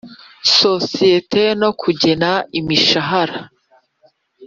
[0.59, 3.37] sosiyete no kugena imishahara